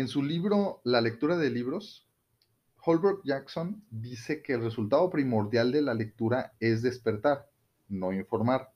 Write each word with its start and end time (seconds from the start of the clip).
En 0.00 0.08
su 0.08 0.22
libro 0.22 0.80
La 0.82 1.02
lectura 1.02 1.36
de 1.36 1.50
libros, 1.50 2.08
Holbrook 2.82 3.20
Jackson 3.22 3.84
dice 3.90 4.40
que 4.40 4.54
el 4.54 4.62
resultado 4.62 5.10
primordial 5.10 5.72
de 5.72 5.82
la 5.82 5.92
lectura 5.92 6.54
es 6.58 6.80
despertar, 6.80 7.50
no 7.86 8.10
informar. 8.10 8.72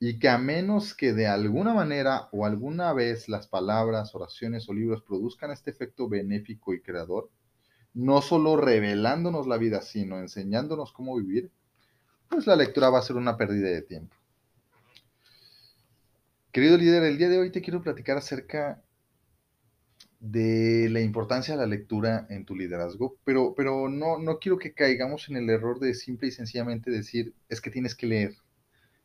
Y 0.00 0.18
que 0.18 0.30
a 0.30 0.36
menos 0.36 0.94
que 0.94 1.12
de 1.12 1.28
alguna 1.28 1.74
manera 1.74 2.28
o 2.32 2.44
alguna 2.44 2.92
vez 2.92 3.28
las 3.28 3.46
palabras, 3.46 4.16
oraciones 4.16 4.68
o 4.68 4.74
libros 4.74 5.04
produzcan 5.04 5.52
este 5.52 5.70
efecto 5.70 6.08
benéfico 6.08 6.74
y 6.74 6.82
creador, 6.82 7.30
no 7.94 8.20
solo 8.20 8.56
revelándonos 8.56 9.46
la 9.46 9.58
vida, 9.58 9.80
sino 9.80 10.18
enseñándonos 10.18 10.92
cómo 10.92 11.14
vivir, 11.14 11.52
pues 12.28 12.48
la 12.48 12.56
lectura 12.56 12.90
va 12.90 12.98
a 12.98 13.02
ser 13.02 13.14
una 13.14 13.36
pérdida 13.36 13.68
de 13.68 13.82
tiempo. 13.82 14.16
Querido 16.50 16.76
líder, 16.76 17.04
el 17.04 17.16
día 17.16 17.28
de 17.28 17.38
hoy 17.38 17.52
te 17.52 17.62
quiero 17.62 17.80
platicar 17.80 18.16
acerca 18.16 18.82
de 20.20 20.88
la 20.90 21.00
importancia 21.00 21.54
de 21.54 21.60
la 21.60 21.66
lectura 21.66 22.26
en 22.30 22.44
tu 22.44 22.56
liderazgo, 22.56 23.16
pero, 23.24 23.54
pero 23.56 23.88
no, 23.88 24.18
no 24.18 24.38
quiero 24.38 24.58
que 24.58 24.72
caigamos 24.72 25.28
en 25.28 25.36
el 25.36 25.48
error 25.50 25.78
de 25.78 25.94
simple 25.94 26.28
y 26.28 26.32
sencillamente 26.32 26.90
decir, 26.90 27.34
es 27.48 27.60
que 27.60 27.70
tienes 27.70 27.94
que 27.94 28.06
leer, 28.06 28.34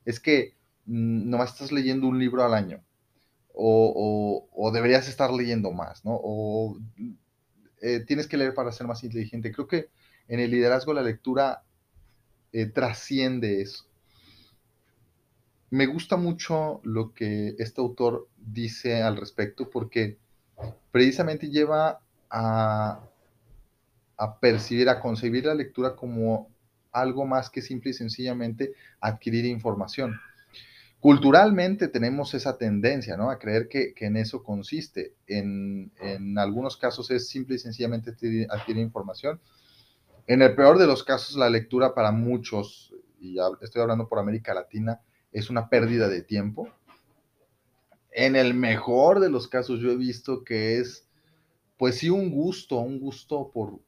es 0.06 0.20
que 0.20 0.56
mm, 0.86 1.30
nomás 1.30 1.54
estás 1.54 1.72
leyendo 1.72 2.08
un 2.08 2.20
libro 2.20 2.44
al 2.44 2.54
año, 2.54 2.84
o, 3.54 4.50
o, 4.52 4.72
deberías 4.72 5.08
estar 5.08 5.32
leyendo 5.32 5.72
más, 5.72 6.04
¿no? 6.04 6.20
O 6.24 6.80
eh, 7.82 8.00
tienes 8.00 8.28
que 8.28 8.38
leer 8.38 8.54
para 8.54 8.72
ser 8.72 8.88
más 8.88 9.04
inteligente. 9.04 9.52
Creo 9.52 9.68
que 9.68 9.90
en 10.28 10.40
el 10.40 10.50
liderazgo 10.50 10.94
la 10.94 11.04
lectura 11.04 11.64
eh, 12.52 12.66
trasciende 12.66 13.62
eso. 13.62 13.86
Me 15.70 15.86
gusta 15.86 16.18
mucho 16.18 16.82
lo 16.84 17.14
que 17.14 17.56
este 17.60 17.82
autor 17.82 18.28
dice 18.38 19.02
al 19.02 19.18
respecto 19.18 19.70
porque 19.70 20.18
precisamente 20.92 21.50
lleva 21.50 22.00
a, 22.30 23.00
percibir, 24.40 24.90
a 24.90 25.00
concebir 25.00 25.46
la 25.46 25.56
lectura 25.56 25.96
como 25.96 26.50
algo 26.92 27.26
más 27.26 27.50
que 27.50 27.62
simple 27.62 27.92
y 27.92 27.94
sencillamente 27.94 28.74
adquirir 29.02 29.46
información. 29.46 30.20
Culturalmente 31.00 31.90
tenemos 31.90 32.34
esa 32.34 32.58
tendencia, 32.58 33.18
¿no? 33.18 33.30
A 33.30 33.38
creer 33.38 33.68
que, 33.68 33.94
en 33.98 34.16
eso 34.16 34.42
consiste. 34.42 35.16
En, 35.28 35.92
algunos 36.38 36.78
casos 36.78 37.12
es 37.12 37.28
simple 37.28 37.56
y 37.56 37.60
sencillamente 37.60 38.12
adquirir, 38.12 38.78
información. 38.78 39.42
En 40.28 40.42
el 40.42 40.56
peor 40.56 40.78
de 40.78 40.88
los 40.88 41.04
casos, 41.04 41.36
la 41.36 41.50
lectura 41.50 41.94
para 41.94 42.12
muchos, 42.12 42.94
y 43.20 43.36
estoy 43.62 43.82
hablando 43.82 44.08
por 44.08 44.20
América 44.20 44.54
Latina, 44.54 45.02
es 45.34 45.50
una 45.50 45.68
pérdida 45.68 46.08
de 46.08 46.22
tiempo 46.22 46.70
en 48.26 48.36
el 48.36 48.54
mejor 48.54 49.20
de 49.20 49.30
los 49.30 49.48
casos 49.48 49.80
yo 49.82 49.92
he 49.92 49.98
visto 49.98 50.44
que 50.44 50.78
es, 50.80 51.08
pues 51.78 51.98
sí, 51.98 52.10
un 52.10 52.32
gusto, 52.32 52.80
un 52.80 53.00
gusto 53.00 53.52
por, 53.52 53.80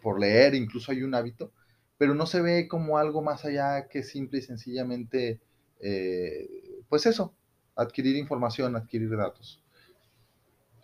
por, 0.00 0.18
leer, 0.18 0.54
incluso 0.54 0.90
hay 0.90 1.02
un 1.02 1.14
hábito, 1.14 1.52
pero 1.98 2.14
no 2.14 2.24
se 2.24 2.40
ve 2.40 2.66
como 2.66 2.96
algo 2.96 3.20
más 3.20 3.44
allá 3.44 3.88
que 3.88 4.02
simple 4.02 4.38
y 4.38 4.42
sencillamente, 4.42 5.40
eh, 5.80 6.80
pues 6.88 7.04
eso, 7.04 7.34
adquirir 7.76 8.16
información, 8.16 8.74
adquirir 8.74 9.14
datos. 9.14 9.62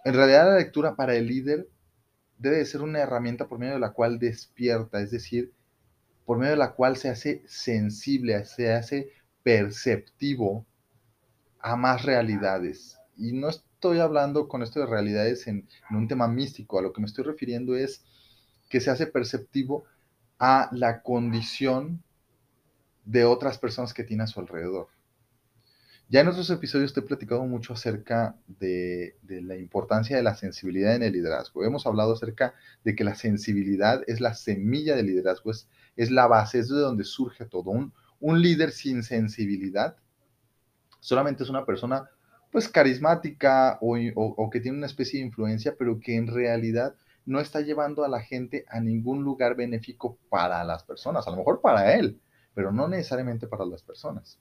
En 0.04 0.12
realidad 0.12 0.50
la 0.50 0.58
lectura 0.58 0.94
para 0.94 1.16
el 1.16 1.26
líder 1.26 1.66
debe 2.36 2.64
ser 2.66 2.82
una 2.82 3.00
herramienta 3.00 3.48
por 3.48 3.58
medio 3.58 3.74
de 3.74 3.80
la 3.80 3.92
cual 3.92 4.18
despierta, 4.18 5.00
es 5.00 5.10
decir, 5.10 5.52
por 6.26 6.36
medio 6.36 6.50
de 6.50 6.58
la 6.58 6.74
cual 6.74 6.98
se 6.98 7.08
hace 7.08 7.42
sensible, 7.46 8.44
se 8.44 8.72
hace 8.72 9.10
perceptivo 9.42 10.66
a 11.64 11.76
más 11.76 12.02
realidades. 12.04 12.98
Y 13.16 13.32
no 13.32 13.48
estoy 13.48 13.98
hablando 13.98 14.48
con 14.48 14.62
esto 14.62 14.80
de 14.80 14.86
realidades 14.86 15.46
en, 15.46 15.66
un 15.90 16.06
tema 16.06 16.28
místico, 16.28 16.78
a 16.78 16.82
lo 16.82 16.92
que 16.92 17.00
me 17.00 17.06
estoy 17.06 17.24
refiriendo 17.24 17.74
es 17.74 18.04
que 18.68 18.80
se 18.80 18.90
hace 18.90 19.06
perceptivo 19.06 19.84
a 20.38 20.68
la 20.72 21.00
condición 21.02 22.02
de 23.06 23.24
otras 23.24 23.56
personas 23.56 23.94
que 23.94 24.04
tiene 24.04 24.24
a 24.24 24.26
su 24.26 24.40
alrededor. 24.40 24.88
Ya 26.10 26.20
en 26.20 26.28
otros 26.28 26.50
episodios 26.50 26.92
te 26.92 27.00
he 27.00 27.02
platicado 27.02 27.46
mucho 27.46 27.72
acerca 27.72 28.36
de, 28.46 29.16
la 29.26 29.56
importancia 29.56 30.18
de 30.18 30.22
la 30.22 30.34
sensibilidad 30.34 30.94
en 30.94 31.02
el 31.02 31.14
liderazgo. 31.14 31.64
Hemos 31.64 31.86
hablado 31.86 32.12
acerca 32.12 32.52
de 32.84 32.94
que 32.94 33.04
la 33.04 33.14
sensibilidad 33.14 34.02
es 34.06 34.20
la 34.20 34.34
semilla 34.34 34.96
del 34.96 35.06
liderazgo, 35.06 35.50
es, 35.50 35.66
es 35.96 36.10
la 36.10 36.26
base, 36.26 36.58
es 36.58 36.68
de 36.68 36.76
donde 36.76 37.04
surge 37.04 37.46
todo. 37.46 37.70
Un, 37.70 37.94
un 38.20 38.42
líder 38.42 38.70
sin 38.70 39.02
sensibilidad 39.02 39.96
solamente 41.04 41.42
es 41.42 41.50
una 41.50 41.66
persona 41.66 42.08
pues 42.50 42.66
carismática 42.66 43.78
o, 43.82 44.48
que 44.50 44.60
tiene 44.60 44.78
una 44.78 44.86
especie 44.86 45.20
de 45.20 45.26
influencia, 45.26 45.74
pero 45.78 46.00
que 46.00 46.16
en 46.16 46.28
realidad 46.28 46.94
no 47.26 47.40
está 47.40 47.60
llevando 47.60 48.04
a 48.04 48.08
la 48.08 48.20
gente 48.20 48.64
a 48.70 48.80
ningún 48.80 49.22
lugar 49.22 49.54
benéfico 49.54 50.16
para 50.30 50.64
las 50.64 50.82
personas, 50.82 51.26
a 51.26 51.30
lo 51.30 51.36
mejor 51.36 51.60
para 51.60 51.94
él, 51.94 52.20
pero 52.54 52.72
no 52.72 52.88
necesariamente 52.88 53.46
para 53.46 53.66
las 53.66 53.82
personas. 53.82 54.38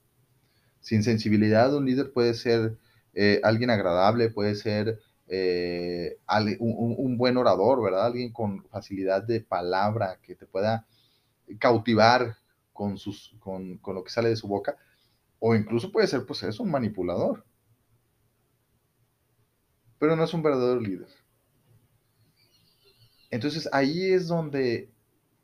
Sin 0.80 1.02
sensibilidad, 1.02 1.74
un 1.74 1.84
líder 1.84 2.12
puede 2.12 2.32
ser 2.32 2.78
eh, 3.12 3.40
alguien 3.42 3.68
agradable, 3.68 4.30
puede 4.30 4.54
ser 4.54 5.00
eh, 5.26 6.16
un, 6.60 7.18
buen 7.18 7.36
orador, 7.36 7.82
¿verdad? 7.82 8.06
Alguien 8.06 8.32
con 8.32 8.64
facilidad 8.68 9.22
de 9.22 9.40
palabra 9.40 10.18
que 10.22 10.34
te 10.34 10.46
pueda 10.46 10.86
cautivar 11.58 12.36
con, 12.72 12.96
sus, 12.96 13.34
con, 13.40 13.76
con 13.78 13.96
lo 13.96 14.02
que 14.02 14.10
sale 14.10 14.30
de 14.30 14.36
su 14.36 14.48
boca, 14.48 14.78
o 15.46 15.54
incluso 15.54 15.92
puede 15.92 16.06
ser, 16.06 16.24
pues, 16.24 16.42
es 16.42 16.58
un 16.58 16.70
manipulador. 16.70 17.44
Pero 19.98 20.16
no 20.16 20.24
es 20.24 20.32
un 20.32 20.42
verdadero 20.42 20.80
líder. 20.80 21.08
Entonces 23.30 23.68
ahí 23.70 24.10
es 24.10 24.26
donde 24.26 24.90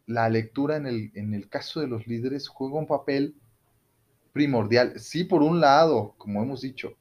la 0.07 0.31
lectura 0.31 0.77
en 0.79 0.87
el, 0.87 1.13
en 1.15 1.35
el 1.35 1.51
caso 1.51 1.81
de 1.81 1.87
los 1.87 2.07
líderes 2.07 2.49
juega 2.49 2.79
un 2.79 2.87
papel 2.87 3.37
primordial. 4.33 4.99
Sí, 4.99 5.25
por 5.25 5.43
un 5.43 5.61
lado, 5.61 6.15
como 6.17 6.43
hemos 6.43 6.63
dicho, 6.63 6.97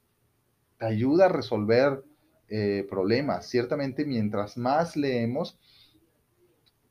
te 0.78 0.86
ayuda 0.86 1.28
a 1.28 1.30
resolver 1.30 2.04
eh, 2.50 2.86
problemas. 2.90 3.48
Ciertamente, 3.48 4.04
mientras 4.04 4.58
más 4.58 4.98
leemos, 4.98 5.58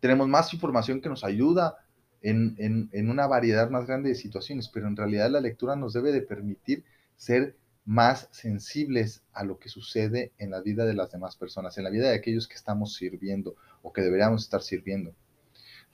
tenemos 0.01 0.27
más 0.27 0.55
información 0.55 1.03
que 1.03 1.11
nos 1.11 1.23
ayuda 1.23 1.77
en, 2.23 3.11
una 3.11 3.27
variedad 3.27 3.71
más 3.71 3.87
grande 3.87 4.11
de 4.11 4.15
situaciones, 4.15 4.69
pero 4.69 4.89
en 4.89 4.97
realidad 4.97 5.31
la 5.31 5.41
lectura 5.41 5.77
nos 5.77 5.93
debe 5.93 6.13
de 6.13 6.23
permitir 6.23 6.85
ser 7.17 7.57
más 7.85 8.29
sensibles 8.33 9.23
a 9.33 9.45
lo 9.45 9.59
que 9.59 9.69
sucede 9.69 10.33
en 10.39 10.51
la 10.51 10.61
vida 10.61 10.85
de 10.85 10.95
las 10.95 11.11
demás 11.11 11.37
personas, 11.37 11.79
en 11.79 11.85
la 11.85 11.91
vida 11.91 12.09
de 12.09 12.17
aquellos 12.17 12.47
que 12.47 12.55
estamos 12.55 12.95
sirviendo 12.95 13.57
o 13.83 13.93
que 13.93 14.03
deberíamos 14.03 14.43
estar 14.43 14.63
sirviendo. 14.63 15.15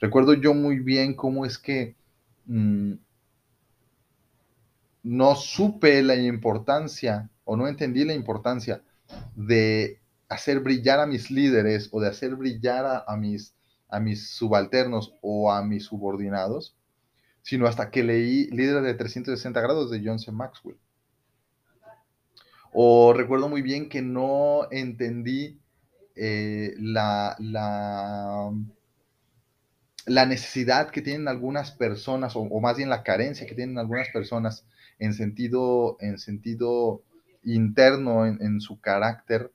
Recuerdo 0.00 0.34
yo 0.34 0.54
muy 0.54 0.80
bien 0.80 1.14
cómo 1.14 1.46
es 1.46 1.56
que 1.56 1.94
mm, 2.46 2.94
no 5.04 5.34
supe 5.36 6.02
la 6.02 6.16
importancia 6.16 7.30
o 7.44 7.56
no 7.56 7.68
entendí 7.68 8.04
la 8.04 8.14
importancia 8.14 8.82
de 9.36 10.00
hacer 10.28 10.60
brillar 10.60 10.98
a 10.98 11.06
mis 11.06 11.30
líderes 11.30 11.88
o 11.92 12.00
de 12.00 12.08
hacer 12.08 12.34
brillar 12.34 13.04
a 13.06 13.16
mis 13.16 13.54
a 13.94 14.00
mis 14.00 14.30
subalternos 14.30 15.14
o 15.20 15.52
a 15.52 15.62
mis 15.62 15.84
subordinados, 15.84 16.76
sino 17.42 17.66
hasta 17.68 17.90
que 17.90 18.02
leí 18.02 18.50
Líder 18.50 18.82
de 18.82 18.94
360 18.94 19.60
grados 19.60 19.90
de 19.90 20.02
John 20.04 20.18
C. 20.18 20.32
Maxwell. 20.32 20.78
O 22.72 23.12
recuerdo 23.12 23.48
muy 23.48 23.62
bien 23.62 23.88
que 23.88 24.02
no 24.02 24.66
entendí 24.72 25.60
eh, 26.16 26.74
la, 26.78 27.36
la, 27.38 28.50
necesidad 30.26 30.90
que 30.90 31.00
tienen 31.00 31.28
algunas 31.28 31.70
personas, 31.70 32.34
o, 32.34 32.60
más 32.60 32.76
bien 32.76 32.88
la 32.88 33.04
carencia 33.04 33.46
que 33.46 33.54
tienen 33.54 33.78
algunas 33.78 34.08
personas 34.08 34.66
en 34.98 35.14
sentido, 35.14 35.96
en 36.00 36.18
sentido 36.18 37.04
interno, 37.44 38.26
en, 38.26 38.60
su 38.60 38.80
carácter, 38.80 39.52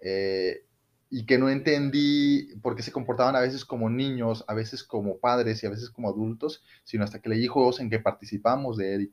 eh, 0.00 0.64
y 1.10 1.26
que 1.26 1.38
no 1.38 1.50
entendí 1.50 2.54
por 2.62 2.76
qué 2.76 2.82
se 2.82 2.92
comportaban 2.92 3.34
a 3.34 3.40
veces 3.40 3.64
como 3.64 3.90
niños, 3.90 4.44
a 4.46 4.54
veces 4.54 4.84
como 4.84 5.18
padres 5.18 5.62
y 5.62 5.66
a 5.66 5.70
veces 5.70 5.90
como 5.90 6.08
adultos, 6.08 6.62
sino 6.84 7.02
hasta 7.02 7.20
que 7.20 7.28
leí 7.28 7.48
juegos 7.48 7.80
en 7.80 7.90
que 7.90 7.98
participamos 7.98 8.76
de 8.76 8.94
Eric 8.94 9.10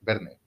Verne. 0.00 0.38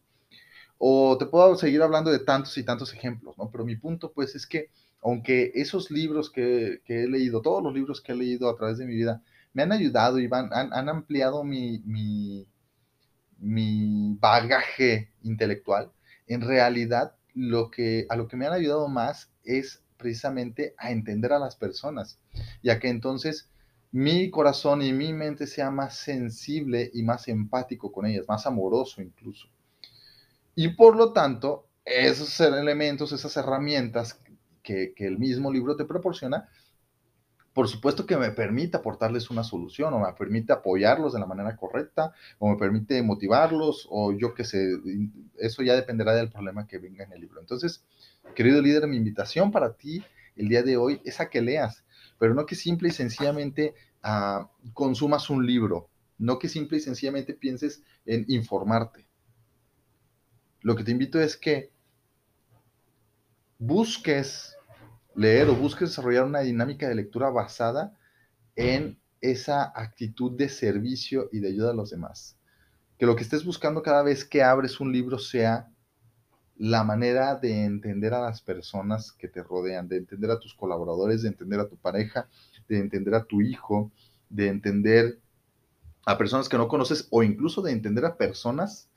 O 0.80 1.18
te 1.18 1.28
puedo 1.28 1.56
seguir 1.56 1.84
hablando 1.84 2.12
de 2.12 2.20
tantos 2.20 2.58
y 2.58 2.64
tantos 2.64 2.94
ejemplos, 2.94 3.38
¿no? 3.38 3.50
Pero 3.52 3.64
mi 3.64 3.76
punto, 3.76 4.12
pues, 4.12 4.36
es 4.36 4.48
que 4.48 4.72
aunque 5.02 5.52
esos 5.54 5.92
libros 5.92 6.32
que, 6.32 6.82
he 6.88 7.08
leído, 7.08 7.42
todos 7.42 7.64
los 7.64 7.74
libros 7.74 8.02
que 8.02 8.14
he 8.14 8.16
leído 8.16 8.50
a 8.50 8.56
través 8.58 8.80
de 8.80 8.86
mi 8.86 8.96
vida, 8.96 9.22
me 9.54 9.64
han 9.64 9.72
ayudado 9.72 10.20
y 10.20 10.28
han, 10.32 10.52
han, 10.52 10.90
ampliado 10.90 11.44
mi, 11.44 11.80
mi, 11.86 12.48
mi 13.38 14.18
bagaje 14.20 15.12
intelectual, 15.22 15.92
en 16.28 16.42
realidad 16.42 17.16
lo 17.34 17.70
que, 17.70 18.08
a 18.10 18.16
lo 18.16 18.28
que 18.28 18.36
me 18.36 18.48
han 18.48 18.54
ayudado 18.54 18.88
más 18.88 19.32
es 19.44 19.84
precisamente 19.98 20.76
a 20.78 20.92
entender 20.92 21.34
a 21.34 21.40
las 21.40 21.56
personas, 21.56 22.20
ya 22.64 22.80
que 22.80 22.90
entonces 22.90 23.50
mi 23.92 24.30
corazón 24.30 24.82
y 24.82 24.94
mi 24.94 25.14
mente 25.14 25.48
sea 25.48 25.72
más 25.72 25.98
sensible 25.98 26.92
y 26.94 27.04
más 27.04 27.28
empático 27.28 27.92
con 27.92 28.06
ellas, 28.06 28.26
más 28.28 28.46
amoroso 28.46 29.02
incluso. 29.02 29.48
Y 30.56 30.70
por 30.70 30.96
lo 30.96 31.14
tanto, 31.14 31.68
esos 31.86 32.40
elementos, 32.40 33.12
esas 33.12 33.36
herramientas 33.38 34.20
que, 34.62 34.94
que 34.94 35.08
el 35.08 35.18
mismo 35.18 35.52
libro 35.52 35.76
te 35.76 35.86
proporciona, 35.86 36.50
por 37.58 37.68
supuesto 37.68 38.06
que 38.06 38.16
me 38.18 38.30
permite 38.30 38.78
aportarles 38.78 39.32
una 39.32 39.44
solución 39.44 39.92
o 39.92 40.00
me 40.00 40.14
permite 40.14 40.54
apoyarlos 40.54 41.14
de 41.14 41.20
la 41.20 41.26
manera 41.26 41.56
correcta 41.56 42.14
o 42.38 42.52
me 42.52 42.56
permite 42.56 43.02
motivarlos 43.02 43.88
o 43.90 44.12
yo 44.12 44.36
qué 44.36 44.44
sé, 44.44 44.78
eso 45.40 45.64
ya 45.64 45.74
dependerá 45.74 46.14
del 46.14 46.30
problema 46.30 46.68
que 46.68 46.78
venga 46.78 47.04
en 47.04 47.14
el 47.14 47.22
libro. 47.22 47.42
Entonces, 47.42 47.84
querido 48.36 48.62
líder, 48.62 48.86
mi 48.86 48.96
invitación 48.96 49.50
para 49.50 49.74
ti 49.74 50.04
el 50.36 50.50
día 50.50 50.62
de 50.62 50.78
hoy 50.78 51.02
es 51.04 51.20
a 51.20 51.32
que 51.32 51.42
leas, 51.42 51.84
pero 52.20 52.36
no 52.36 52.46
que 52.46 52.54
simple 52.54 52.90
y 52.90 52.92
sencillamente 52.92 53.74
uh, 54.04 54.46
consumas 54.74 55.32
un 55.32 55.44
libro, 55.44 55.90
no 56.20 56.38
que 56.38 56.50
simple 56.50 56.78
y 56.78 56.82
sencillamente 56.82 57.34
pienses 57.34 57.82
en 58.06 58.24
informarte. 58.28 59.08
Lo 60.62 60.76
que 60.76 60.84
te 60.84 60.92
invito 60.92 61.20
es 61.20 61.36
que 61.36 61.72
busques 63.58 64.57
leer 65.18 65.50
o 65.50 65.56
busques 65.56 65.90
desarrollar 65.90 66.26
una 66.26 66.42
dinámica 66.42 66.88
de 66.88 66.96
lectura 66.96 67.30
basada 67.32 67.98
en 68.56 69.00
esa 69.20 69.64
actitud 69.76 70.38
de 70.38 70.48
servicio 70.48 71.28
y 71.34 71.40
de 71.40 71.50
ayuda 71.50 71.72
a 71.72 71.74
los 71.74 71.90
demás. 71.90 72.38
Que 73.00 73.08
lo 73.08 73.16
que 73.16 73.24
estés 73.24 73.44
buscando 73.44 73.82
cada 73.82 74.04
vez 74.04 74.24
que 74.24 74.44
abres 74.44 74.80
un 74.80 74.94
libro 74.94 75.18
sea 75.18 75.70
la 76.56 76.84
manera 76.84 77.36
de 77.36 77.66
entender 77.66 78.14
a 78.14 78.22
las 78.22 78.42
personas 78.42 79.12
que 79.12 79.28
te 79.28 79.42
rodean, 79.42 79.88
de 79.88 79.98
entender 79.98 80.30
a 80.30 80.40
tus 80.40 80.54
colaboradores, 80.54 81.24
de 81.24 81.30
entender 81.30 81.60
a 81.60 81.68
tu 81.68 81.78
pareja, 81.78 82.28
de 82.68 82.80
entender 82.80 83.16
a 83.16 83.24
tu 83.24 83.42
hijo, 83.42 83.92
de 84.30 84.50
entender 84.50 85.20
a 86.06 86.18
personas 86.18 86.48
que 86.48 86.58
no 86.58 86.68
conoces 86.68 87.08
o 87.10 87.24
incluso 87.24 87.64
de 87.64 87.72
entender 87.72 88.06
a 88.06 88.18
personas 88.18 88.90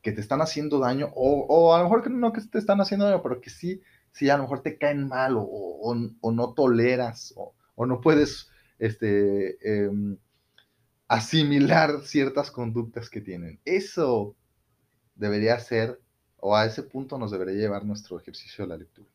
que 0.00 0.12
te 0.12 0.20
están 0.20 0.40
haciendo 0.40 0.78
daño 0.78 1.10
o, 1.16 1.44
o 1.48 1.74
a 1.74 1.78
lo 1.78 1.84
mejor 1.84 2.04
que 2.04 2.10
no 2.10 2.32
que 2.32 2.40
te 2.40 2.58
están 2.58 2.80
haciendo 2.80 3.06
daño, 3.06 3.22
pero 3.22 3.40
que 3.40 3.50
sí 3.50 3.82
si 4.16 4.30
a 4.30 4.38
lo 4.38 4.44
mejor 4.44 4.62
te 4.62 4.78
caen 4.78 5.08
mal 5.08 5.34
o, 5.36 5.94
no 6.32 6.54
toleras 6.54 7.34
o, 7.36 7.54
no 7.84 8.00
puedes 8.00 8.48
este, 8.78 9.58
em, 9.60 10.16
asimilar 11.06 12.00
ciertas 12.00 12.50
conductas 12.50 13.10
que 13.10 13.20
tienen. 13.20 13.60
Eso 13.66 14.34
debería 15.14 15.58
ser, 15.58 16.00
o 16.38 16.56
a 16.56 16.64
ese 16.64 16.82
punto 16.82 17.18
nos 17.18 17.30
debería 17.30 17.56
llevar 17.60 17.84
nuestro 17.84 18.18
ejercicio 18.18 18.64
de 18.64 18.68
la 18.70 18.78
lectura. 18.78 19.10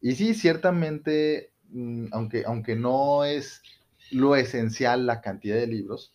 Y 0.00 0.14
sí, 0.14 0.32
ciertamente, 0.32 1.52
mm, 1.68 2.06
aunque, 2.12 2.44
aunque 2.46 2.74
no 2.74 3.22
es 3.26 3.60
lo 4.12 4.34
esencial 4.34 5.04
la 5.04 5.20
cantidad 5.20 5.56
de 5.56 5.66
libros, 5.66 6.14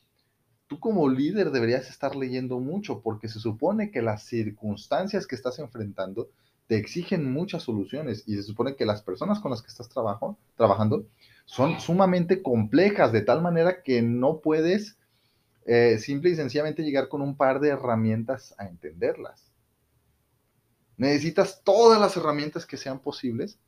tú 0.65 0.80
como 0.80 1.07
líder 1.07 1.51
deberías 1.51 1.88
estar 1.88 2.15
leyendo 2.15 2.59
mucho 2.59 3.01
porque 3.03 3.27
se 3.27 3.39
supone 3.39 3.92
que 3.92 4.01
las 4.01 4.24
circunstancias 4.24 5.27
que 5.27 5.36
estás 5.36 5.59
enfrentando 5.59 6.31
te 6.67 6.77
exigen 6.77 7.31
muchas 7.31 7.63
soluciones 7.63 8.23
y 8.27 8.35
se 8.35 8.43
supone 8.43 8.75
que 8.75 8.85
las 8.85 9.01
personas 9.01 9.39
con 9.39 9.51
las 9.51 9.61
que 9.61 9.67
estás 9.67 9.89
trabajo, 9.89 10.37
trabajando 10.55 11.05
son 11.45 11.79
sumamente 11.79 12.41
complejas, 12.41 13.11
de 13.11 13.21
tal 13.21 13.41
manera 13.41 13.83
que 13.83 14.01
no 14.01 14.39
puedes 14.39 14.97
eh, 15.65 15.97
simple 15.99 16.31
y 16.31 16.35
sencillamente 16.35 16.83
llegar 16.83 17.09
con 17.09 17.21
un 17.21 17.35
par 17.35 17.59
de 17.59 17.69
herramientas 17.69 18.55
a 18.57 18.65
entenderlas. 18.65 19.51
Necesitas 20.97 21.61
todas 21.63 21.99
las 21.99 22.15
herramientas 22.15 22.65
que 22.65 22.77
sean 22.77 22.99
posibles 22.99 23.59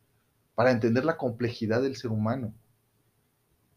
para 0.55 0.71
entender 0.71 1.03
la 1.03 1.17
complejidad 1.17 1.81
del 1.81 1.95
ser 1.95 2.11
humano 2.11 2.53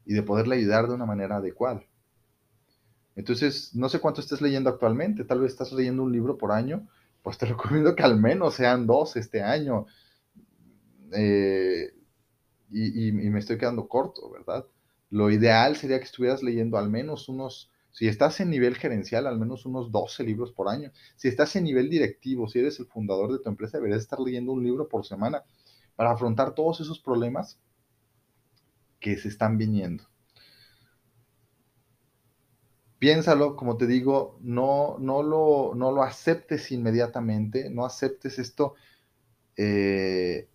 y 0.04 0.14
de 0.14 0.22
poderle 0.22 0.56
ayudar 0.56 0.86
de 0.88 0.94
una 0.94 1.06
manera 1.06 1.36
adecuada. 1.36 1.82
Entonces, 3.16 3.74
no 3.74 3.88
sé 3.88 3.98
cuánto 3.98 4.20
estés 4.20 4.42
leyendo 4.42 4.69
actualmente, 4.70 5.24
tal 5.24 5.40
vez 5.40 5.52
estás 5.52 5.72
leyendo 5.72 6.02
un 6.02 6.12
libro 6.12 6.36
por 6.36 6.52
año 6.52 6.86
pues 7.26 7.38
te 7.38 7.46
recomiendo 7.46 7.96
que 7.96 8.05
al 8.05 8.20
menos 8.20 8.55
sean 8.55 8.87
dos 8.87 9.17
este 9.17 9.43
año. 9.43 9.87
Eh, 11.12 11.93
y, 12.70 13.11
me 13.11 13.40
estoy 13.40 13.58
quedando 13.58 13.88
corto, 13.88 14.31
¿verdad? 14.31 14.64
Lo 15.11 15.28
ideal 15.32 15.75
sería 15.75 15.99
que 15.99 16.05
estuvieras 16.05 16.44
leyendo 16.44 16.78
al 16.78 16.88
menos 16.88 17.28
unos, 17.28 17.73
si 17.90 18.06
estás 18.06 18.38
en 18.38 18.50
nivel 18.50 18.76
gerencial, 18.76 19.26
al 19.26 19.40
menos 19.40 19.67
unos 19.67 19.90
12 19.90 20.23
libros 20.23 20.52
por 20.52 20.69
año. 20.69 20.93
Si 21.17 21.26
estás 21.26 21.56
en 21.56 21.64
nivel 21.64 21.90
directivo, 21.90 22.49
si 22.49 22.61
eres 22.61 22.78
el 22.78 22.87
fundador 22.87 23.32
de 23.32 23.40
tu 23.40 23.49
empresa, 23.49 23.79
deberías 23.79 24.02
estar 24.02 24.20
leyendo 24.20 24.52
un 24.52 24.62
libro 24.62 24.88
por 24.88 25.05
semana 25.05 25.43
para 25.96 26.12
afrontar 26.12 26.55
todos 26.55 26.81
esos 26.81 27.00
problemas 27.00 27.58
que 29.00 29.17
se 29.17 29.26
están 29.26 29.58
viniendo 29.58 30.05
piénsalo, 32.98 33.56
como 33.56 33.76
te 33.76 33.87
digo, 33.87 34.38
no, 34.40 34.96
no, 34.98 35.22
lo, 35.22 35.75
no 35.75 35.93
lo 35.93 36.02
aceptes 36.02 36.72
inmediatamente, 36.72 37.70
no 37.70 37.84
aceptes 37.84 38.38
esto 38.38 38.75
eh, 39.56 40.48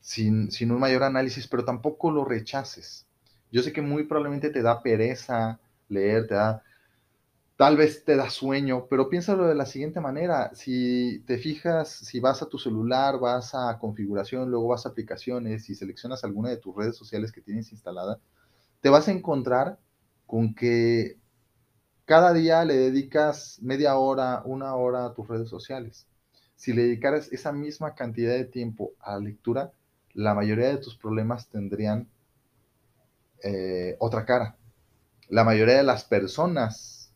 sin, 0.00 0.50
sin, 0.50 0.70
un 0.70 0.80
mayor 0.80 1.02
análisis, 1.02 1.48
pero 1.48 1.64
tampoco 1.64 2.10
lo 2.10 2.24
rechaces. 2.24 3.06
Yo 3.50 3.62
sé 3.62 3.72
que 3.72 3.82
muy 3.82 4.04
probablemente 4.04 4.50
te 4.50 4.62
da 4.62 4.82
pereza 4.82 5.60
leer, 5.88 6.26
te 6.26 6.34
da, 6.34 6.62
tal 7.56 7.76
vez 7.76 8.04
te 8.04 8.16
da 8.16 8.30
sueño, 8.30 8.86
pero 8.88 9.08
piénsalo 9.08 9.46
de 9.46 9.54
la 9.54 9.66
siguiente 9.66 10.00
manera. 10.00 10.50
Si 10.54 11.22
te 11.26 11.38
fijas, 11.38 11.88
si 11.88 12.20
vas 12.20 12.42
a 12.42 12.48
tu 12.48 12.58
celular, 12.58 13.18
vas 13.18 13.54
a 13.54 13.78
configuración, 13.78 14.50
luego 14.50 14.68
vas 14.68 14.86
a 14.86 14.90
aplicaciones 14.90 15.70
y 15.70 15.74
seleccionas 15.74 16.24
alguna 16.24 16.50
de 16.50 16.56
tus 16.58 16.74
redes 16.76 16.96
sociales 16.96 17.32
que 17.32 17.40
tienes 17.40 17.72
instalada, 17.72 18.20
te 18.80 18.90
vas 18.90 19.08
a 19.08 19.12
encontrar 19.12 19.78
con 20.26 20.54
que 20.54 21.18
cada 22.04 22.32
día 22.32 22.64
le 22.64 22.74
dedicas 22.74 23.58
media 23.62 23.96
hora, 23.96 24.42
una 24.44 24.74
hora 24.74 25.06
a 25.06 25.14
tus 25.14 25.26
redes 25.26 25.48
sociales. 25.48 26.06
Si 26.56 26.72
le 26.72 26.82
dedicaras 26.82 27.32
esa 27.32 27.52
misma 27.52 27.94
cantidad 27.94 28.32
de 28.34 28.44
tiempo 28.44 28.92
a 29.00 29.12
la 29.12 29.20
lectura, 29.20 29.72
la 30.12 30.34
mayoría 30.34 30.68
de 30.68 30.78
tus 30.78 30.96
problemas 30.96 31.48
tendrían 31.48 32.08
eh, 33.42 33.96
otra 33.98 34.24
cara. 34.24 34.56
La 35.28 35.44
mayoría 35.44 35.76
de 35.76 35.82
las 35.82 36.04
personas 36.04 37.12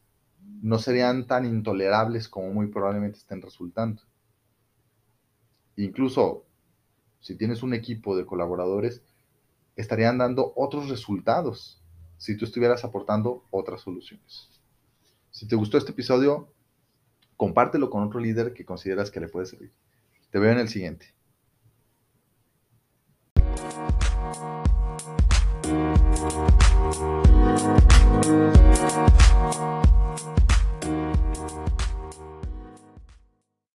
no 0.62 0.79
serían 0.79 1.26
tan 1.26 1.44
intolerables 1.44 2.29
como 2.29 2.52
muy 2.52 2.69
probablemente 2.69 3.19
estén 3.19 3.43
resultando. 3.43 4.02
Incluso 5.76 6.44
si 7.20 7.37
tienes 7.37 7.62
un 7.62 7.75
equipo 7.75 8.17
de 8.17 8.26
colaboradores, 8.26 9.02
estarían 9.76 10.19
dando 10.19 10.52
otros 10.56 10.88
resultados 10.88 11.81
si 12.17 12.36
tú 12.36 12.44
estuvieras 12.44 12.84
aportando 12.84 13.44
otras 13.51 13.82
soluciones. 13.82 14.57
Si 15.31 15.47
te 15.47 15.56
gustó 15.56 15.79
este 15.79 15.93
episodio, 15.93 16.53
compártelo 17.37 17.91
con 17.91 18.03
otro 18.03 18.20
líder 18.20 18.55
que 18.55 18.65
consideras 18.65 19.11
que 19.11 19.20
le 19.20 19.29
puede 19.29 19.47
servir. 19.47 19.73
Te 20.31 20.39
veo 20.39 20.53
en 20.53 20.58
el 20.58 20.69
siguiente. 20.69 21.15